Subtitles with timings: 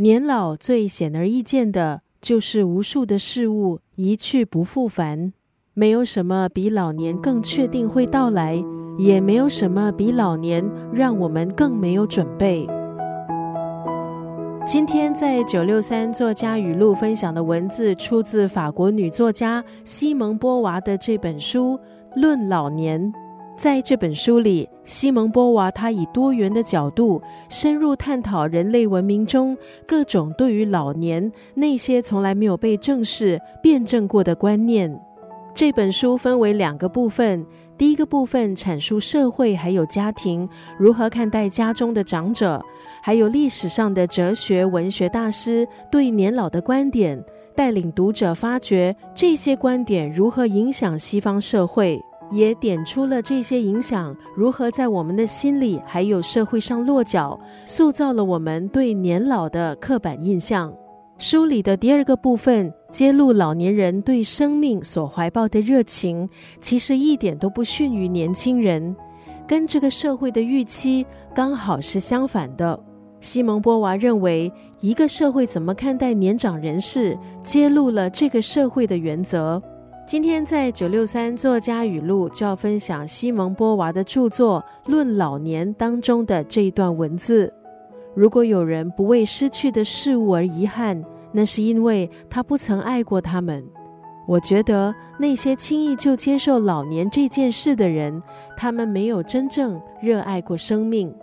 [0.00, 5.34] 年老最显而易见的就是无数的事物一去不复返，
[5.74, 8.64] 没有什么比老年更确定会到来，
[8.96, 12.66] 也没有什么比老年让我们更没有准备。
[14.66, 21.78] 今天在九六三作家语录分享的文字，出自法国女作家西蒙波娃的这本书
[22.18, 23.12] 《论老年》。
[23.60, 27.20] 在这本书里，西蒙波娃她以多元的角度，
[27.50, 29.54] 深入探讨人类文明中
[29.86, 34.98] 各种对于老年那些从来没有被正视、辩证过的观念。
[35.52, 37.44] 这本书分为两个部分，
[37.76, 40.48] 第一个部分阐述社会还有家庭
[40.78, 42.64] 如何看待家中的长者，
[43.02, 47.22] 还有历史上的哲学、文学大师对年老的观点，
[47.54, 52.00] 带领读者发掘这些观点如何影响西方社会。
[52.30, 60.72] 也点出了这些影响如何在我们的心里还有社会上落脚，塑造了我们对年老的刻板印象。
[61.18, 66.26] 书里的第二个部分揭露老年人对生命所怀抱的热情，
[66.62, 68.96] 其实一点都不逊于年轻人，
[69.46, 72.78] 跟这个社会的预期刚好是相反的。
[73.20, 79.62] 西蒙波娃认为，一个社会怎么看待年长人士，揭露了这个社会的原则。
[80.10, 87.54] 今天在九六三作家语录就要分享西蒙波娃的著作《论老年》当中的这一段文字。
[88.12, 93.64] 如果有人不为失去的事物而遗憾，那是因为他不曾爱过他们。
[94.26, 98.20] 我觉得那些轻易就接受老年这件事的人，
[98.56, 101.14] 他们没有真正热爱过生命。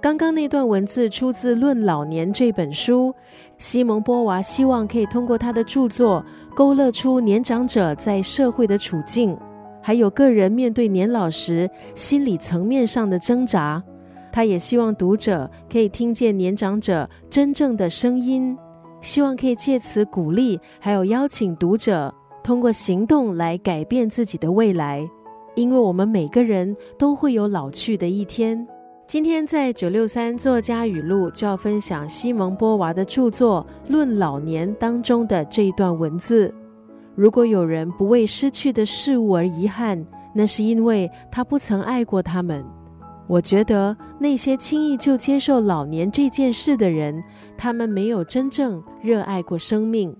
[0.00, 3.14] 刚刚那段文字出自《论老年》这本书，
[3.58, 6.24] 西蒙波娃希望可以通过他的著作。
[6.54, 9.36] 勾勒出年长者在社会的处境，
[9.82, 13.82] 还有个人面对年老时心理层面上的挣扎。
[14.32, 18.56] 他也希望读者可以听见年长者真正的声音，
[19.00, 25.06] 希望可以借此鼓励，还有邀请读者通过行动来改变自己的未来。
[25.54, 28.66] 因为我们每个人都会有老去的一天。
[29.06, 36.52] 今天在九六三作家语录就要分享西蒙波娃的著作《论老年》当中的这一段文字。
[37.14, 42.64] 如果有人不为失去的事物而遗憾，那是因为他不曾爱过他们。
[43.28, 47.22] 我觉得那些轻易就接受老年这件事的人，
[47.56, 50.16] 他们没有真正热爱过生命。